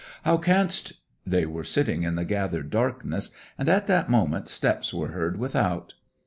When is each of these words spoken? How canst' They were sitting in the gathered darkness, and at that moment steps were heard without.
How 0.23 0.37
canst' 0.37 0.93
They 1.27 1.45
were 1.45 1.63
sitting 1.63 2.01
in 2.01 2.15
the 2.15 2.25
gathered 2.25 2.71
darkness, 2.71 3.29
and 3.55 3.69
at 3.69 3.85
that 3.85 4.09
moment 4.09 4.47
steps 4.47 4.91
were 4.91 5.09
heard 5.09 5.37
without. 5.37 5.93